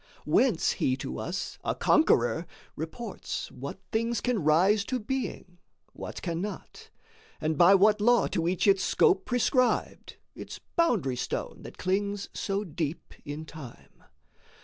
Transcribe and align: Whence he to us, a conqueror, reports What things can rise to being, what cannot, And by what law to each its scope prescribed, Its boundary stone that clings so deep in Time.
Whence 0.25 0.71
he 0.71 0.97
to 0.97 1.19
us, 1.19 1.59
a 1.63 1.75
conqueror, 1.75 2.47
reports 2.75 3.51
What 3.51 3.77
things 3.91 4.19
can 4.19 4.43
rise 4.43 4.83
to 4.85 4.99
being, 4.99 5.59
what 5.93 6.23
cannot, 6.23 6.89
And 7.39 7.55
by 7.55 7.75
what 7.75 8.01
law 8.01 8.25
to 8.25 8.47
each 8.47 8.65
its 8.65 8.83
scope 8.83 9.25
prescribed, 9.25 10.15
Its 10.33 10.57
boundary 10.75 11.17
stone 11.17 11.61
that 11.61 11.77
clings 11.77 12.29
so 12.33 12.63
deep 12.63 13.13
in 13.25 13.45
Time. 13.45 14.03